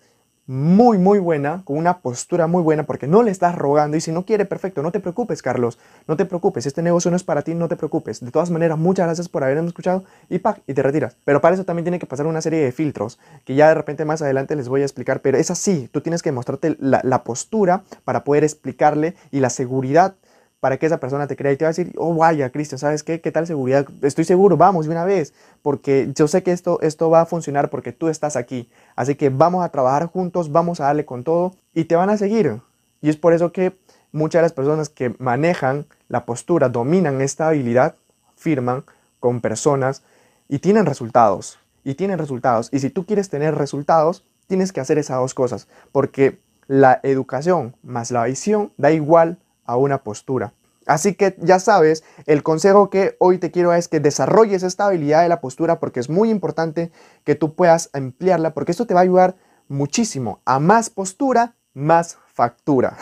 muy, 0.48 0.98
muy 0.98 1.20
buena, 1.20 1.62
con 1.64 1.78
una 1.78 2.00
postura 2.00 2.48
muy 2.48 2.64
buena, 2.64 2.88
porque 2.88 3.06
no 3.06 3.22
le 3.22 3.30
estás 3.30 3.54
rogando 3.54 3.98
y 3.98 4.02
si 4.02 4.12
no 4.12 4.26
quiere, 4.26 4.46
perfecto, 4.46 4.82
no 4.82 4.92
te 4.92 5.00
preocupes, 5.00 5.44
Carlos, 5.44 5.78
no 6.08 6.18
te 6.18 6.26
preocupes, 6.26 6.66
este 6.66 6.82
negocio 6.82 7.12
no 7.12 7.18
es 7.18 7.24
para 7.24 7.44
ti, 7.44 7.54
no 7.54 7.68
te 7.68 7.76
preocupes. 7.76 8.20
De 8.20 8.32
todas 8.32 8.50
maneras, 8.50 8.80
muchas 8.80 9.06
gracias 9.06 9.30
por 9.30 9.44
haberme 9.44 9.68
escuchado 9.68 10.04
y 10.28 10.40
¡pac! 10.40 10.60
y 10.66 10.74
te 10.74 10.82
retiras. 10.82 11.16
Pero 11.26 11.40
para 11.40 11.54
eso 11.54 11.66
también 11.66 11.84
tiene 11.84 12.00
que 12.00 12.08
pasar 12.08 12.26
una 12.26 12.42
serie 12.42 12.62
de 12.62 12.72
filtros 12.72 13.20
que 13.46 13.54
ya 13.54 13.68
de 13.68 13.76
repente 13.76 14.06
más 14.06 14.24
adelante 14.24 14.56
les 14.56 14.70
voy 14.70 14.82
a 14.82 14.86
explicar, 14.86 15.22
pero 15.22 15.38
es 15.38 15.52
así, 15.52 15.88
tú 15.92 16.02
tienes 16.02 16.24
que 16.24 16.32
mostrarte 16.32 16.78
la 16.80 17.24
postura 17.24 17.84
para 18.04 18.24
poder 18.24 18.44
explicarle 18.44 19.14
y 19.30 19.40
la 19.40 19.52
seguridad 19.52 20.16
para 20.64 20.78
que 20.78 20.86
esa 20.86 20.98
persona 20.98 21.28
te 21.28 21.36
crea 21.36 21.52
y 21.52 21.58
te 21.58 21.66
va 21.66 21.68
a 21.68 21.74
decir, 21.74 21.92
oh 21.98 22.16
vaya, 22.16 22.50
Cristian, 22.50 22.80
¿sabes 22.80 23.04
qué? 23.04 23.20
¿Qué 23.20 23.34
tal 23.34 23.46
seguridad? 23.46 23.86
Estoy 24.02 24.24
seguro, 24.24 24.56
vamos 24.56 24.86
de 24.86 24.94
una 24.94 25.04
vez, 25.04 25.34
porque 25.62 26.10
yo 26.16 26.30
sé 26.30 26.42
que 26.42 26.54
esto, 26.54 26.80
esto 26.80 27.10
va 27.10 27.20
a 27.20 27.26
funcionar 27.26 27.70
porque 27.70 27.92
tú 27.92 28.08
estás 28.08 28.38
aquí. 28.38 28.70
Así 28.96 29.16
que 29.16 29.28
vamos 29.28 29.66
a 29.66 29.68
trabajar 29.68 30.06
juntos, 30.06 30.54
vamos 30.54 30.80
a 30.80 30.86
darle 30.86 31.04
con 31.04 31.26
todo 31.26 31.54
y 31.74 31.84
te 31.84 31.98
van 31.98 32.10
a 32.10 32.16
seguir. 32.16 32.62
Y 33.02 33.10
es 33.10 33.18
por 33.18 33.34
eso 33.34 33.52
que 33.52 33.76
muchas 34.14 34.40
de 34.40 34.44
las 34.44 34.54
personas 34.54 34.88
que 34.88 35.14
manejan 35.20 35.86
la 36.08 36.24
postura, 36.24 36.70
dominan 36.70 37.20
esta 37.20 37.50
habilidad, 37.50 37.96
firman 38.38 38.86
con 39.20 39.42
personas 39.42 40.02
y 40.48 40.60
tienen 40.60 40.86
resultados. 40.86 41.60
Y 41.84 41.96
tienen 41.96 42.20
resultados. 42.20 42.70
Y 42.72 42.80
si 42.80 42.90
tú 42.90 43.06
quieres 43.06 43.30
tener 43.30 43.56
resultados, 43.56 44.24
tienes 44.48 44.72
que 44.72 44.80
hacer 44.80 44.98
esas 44.98 45.18
dos 45.18 45.34
cosas, 45.34 45.68
porque 45.92 46.40
la 46.68 47.02
educación 47.04 47.76
más 47.84 48.12
la 48.12 48.24
visión 48.24 48.72
da 48.78 48.92
igual 48.92 49.40
a 49.66 49.78
una 49.78 50.04
postura. 50.04 50.54
Así 50.86 51.16
que 51.16 51.36
ya 51.40 51.60
sabes, 51.60 52.04
el 52.26 52.44
consejo 52.44 52.90
que 52.90 53.16
hoy 53.20 53.38
te 53.38 53.52
quiero 53.52 53.74
es 53.74 53.88
que 53.88 54.00
desarrolles 54.00 54.64
esta 54.64 54.88
habilidad 54.88 55.22
de 55.22 55.30
la 55.30 55.40
postura 55.40 55.80
porque 55.80 56.00
es 56.00 56.10
muy 56.10 56.30
importante 56.30 56.92
que 57.24 57.36
tú 57.36 57.56
puedas 57.56 57.90
emplearla 57.94 58.54
porque 58.54 58.72
esto 58.72 58.86
te 58.86 58.94
va 58.94 59.00
a 59.00 59.04
ayudar 59.04 59.36
muchísimo. 59.68 60.42
A 60.46 60.60
más 60.60 60.90
postura, 60.90 61.56
más 61.74 62.18
factura. 62.34 62.98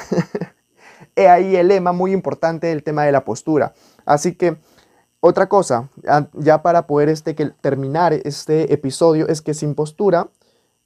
He 1.16 1.28
ahí 1.28 1.56
el 1.56 1.70
lema 1.70 1.92
muy 1.92 2.12
importante 2.12 2.68
del 2.68 2.84
tema 2.84 3.04
de 3.04 3.12
la 3.12 3.26
postura. 3.26 3.74
Así 4.06 4.36
que 4.36 4.58
otra 5.20 5.50
cosa, 5.50 5.90
ya 6.34 6.62
para 6.62 6.88
poder 6.88 7.10
este, 7.10 7.36
que 7.36 7.48
terminar 7.62 8.14
este 8.14 8.74
episodio, 8.74 9.28
es 9.28 9.42
que 9.42 9.54
sin 9.54 9.76
postura 9.76 10.30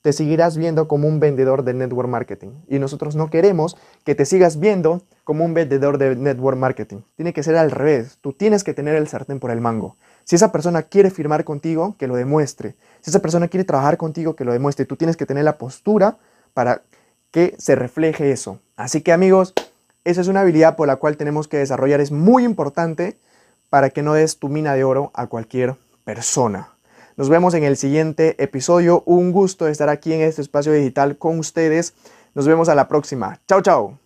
te 0.05 0.13
seguirás 0.13 0.55
viendo 0.55 0.87
como 0.87 1.07
un 1.07 1.19
vendedor 1.19 1.63
de 1.63 1.73
network 1.73 2.07
marketing. 2.07 2.49
Y 2.67 2.77
nosotros 2.77 3.15
no 3.15 3.31
queremos 3.31 3.75
que 4.03 4.13
te 4.13 4.25
sigas 4.25 4.59
viendo 4.59 5.01
como 5.23 5.43
un 5.43 5.55
vendedor 5.55 5.97
de 5.97 6.15
network 6.15 6.59
marketing. 6.59 6.97
Tiene 7.15 7.33
que 7.33 7.41
ser 7.41 7.55
al 7.55 7.71
revés. 7.71 8.19
Tú 8.21 8.31
tienes 8.31 8.63
que 8.63 8.75
tener 8.75 8.93
el 8.93 9.07
sartén 9.07 9.39
por 9.39 9.49
el 9.49 9.61
mango. 9.61 9.97
Si 10.23 10.35
esa 10.35 10.51
persona 10.51 10.83
quiere 10.83 11.09
firmar 11.09 11.43
contigo, 11.43 11.95
que 11.97 12.05
lo 12.05 12.15
demuestre. 12.15 12.75
Si 13.01 13.09
esa 13.09 13.19
persona 13.19 13.47
quiere 13.47 13.63
trabajar 13.63 13.97
contigo, 13.97 14.35
que 14.35 14.45
lo 14.45 14.53
demuestre. 14.53 14.85
Tú 14.85 14.95
tienes 14.95 15.17
que 15.17 15.25
tener 15.25 15.43
la 15.43 15.57
postura 15.57 16.19
para 16.53 16.83
que 17.31 17.55
se 17.57 17.73
refleje 17.73 18.31
eso. 18.31 18.59
Así 18.75 19.01
que 19.01 19.11
amigos, 19.11 19.55
esa 20.03 20.21
es 20.21 20.27
una 20.27 20.41
habilidad 20.41 20.75
por 20.75 20.85
la 20.85 20.97
cual 20.97 21.17
tenemos 21.17 21.47
que 21.47 21.57
desarrollar. 21.57 21.99
Es 21.99 22.11
muy 22.11 22.43
importante 22.43 23.17
para 23.71 23.89
que 23.89 24.03
no 24.03 24.13
des 24.13 24.37
tu 24.37 24.49
mina 24.49 24.75
de 24.75 24.83
oro 24.83 25.09
a 25.15 25.25
cualquier 25.25 25.73
persona. 26.03 26.74
Nos 27.17 27.29
vemos 27.29 27.53
en 27.53 27.63
el 27.63 27.77
siguiente 27.77 28.35
episodio. 28.43 29.01
Un 29.05 29.31
gusto 29.31 29.67
estar 29.67 29.87
aquí 29.87 30.11
en 30.11 30.21
este 30.21 30.41
espacio 30.41 30.73
digital 30.73 31.17
con 31.17 31.39
ustedes. 31.39 31.93
Nos 32.33 32.45
vemos 32.45 32.67
a 32.67 32.75
la 32.75 32.89
próxima. 32.89 33.39
Chao, 33.47 33.61
chao. 33.61 33.99